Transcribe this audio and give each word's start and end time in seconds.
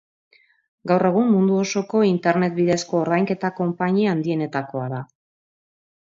Gaur 0.91 1.03
egun 1.09 1.27
mundu 1.33 1.57
osoko 1.63 1.99
internet 2.07 2.55
bidezko 2.59 2.97
ordainketa 3.01 3.51
konpainia 3.59 4.15
handienetakoa 4.17 4.87
da. 4.95 5.03